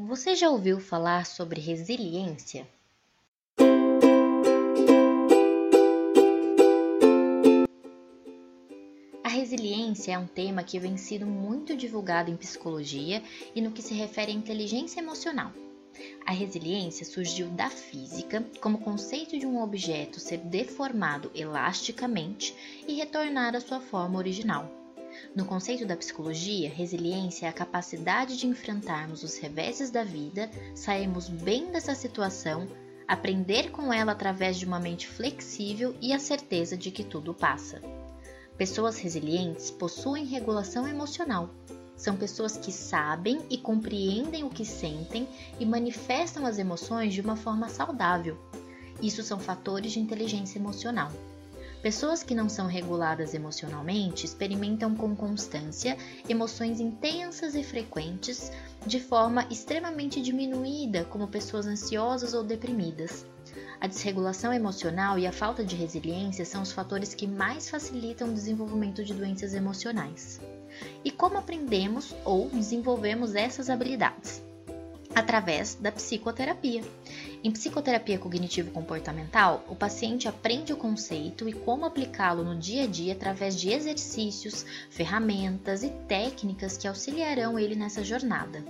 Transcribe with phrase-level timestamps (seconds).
[0.00, 2.68] Você já ouviu falar sobre resiliência?
[9.24, 13.20] A resiliência é um tema que vem sendo muito divulgado em psicologia
[13.56, 15.50] e no que se refere à inteligência emocional.
[16.24, 22.54] A resiliência surgiu da física como conceito de um objeto ser deformado elasticamente
[22.86, 24.77] e retornar à sua forma original.
[25.34, 31.28] No conceito da psicologia, resiliência é a capacidade de enfrentarmos os reveses da vida, sairmos
[31.28, 32.66] bem dessa situação,
[33.06, 37.80] aprender com ela através de uma mente flexível e a certeza de que tudo passa.
[38.56, 41.48] Pessoas resilientes possuem regulação emocional.
[41.96, 45.28] São pessoas que sabem e compreendem o que sentem
[45.58, 48.38] e manifestam as emoções de uma forma saudável.
[49.00, 51.12] Isso são fatores de inteligência emocional.
[51.82, 55.96] Pessoas que não são reguladas emocionalmente experimentam com constância
[56.28, 58.50] emoções intensas e frequentes,
[58.84, 63.24] de forma extremamente diminuída, como pessoas ansiosas ou deprimidas.
[63.80, 68.34] A desregulação emocional e a falta de resiliência são os fatores que mais facilitam o
[68.34, 70.40] desenvolvimento de doenças emocionais.
[71.04, 74.37] E como aprendemos ou desenvolvemos essas habilidades?
[75.18, 76.82] Através da psicoterapia.
[77.42, 83.12] Em psicoterapia cognitivo-comportamental, o paciente aprende o conceito e como aplicá-lo no dia a dia
[83.12, 88.64] através de exercícios, ferramentas e técnicas que auxiliarão ele nessa jornada.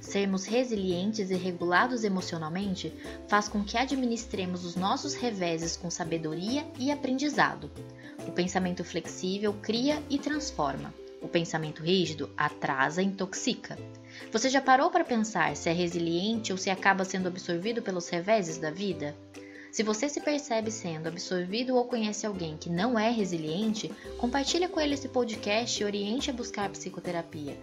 [0.00, 2.92] Sermos resilientes e regulados emocionalmente
[3.26, 7.70] faz com que administremos os nossos reveses com sabedoria e aprendizado.
[8.26, 10.94] O pensamento flexível cria e transforma.
[11.20, 13.76] O pensamento rígido atrasa e intoxica.
[14.32, 18.58] Você já parou para pensar se é resiliente ou se acaba sendo absorvido pelos reveses
[18.58, 19.16] da vida?
[19.70, 24.80] Se você se percebe sendo absorvido ou conhece alguém que não é resiliente, compartilhe com
[24.80, 27.56] ele esse podcast e oriente a buscar psicoterapia.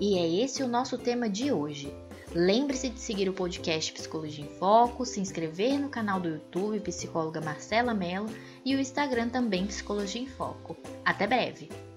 [0.00, 1.92] E é esse o nosso tema de hoje.
[2.34, 7.40] Lembre-se de seguir o podcast Psicologia em Foco, se inscrever no canal do YouTube Psicóloga
[7.40, 8.28] Marcela Mello
[8.64, 10.76] e o Instagram também Psicologia em Foco.
[11.04, 11.87] Até breve!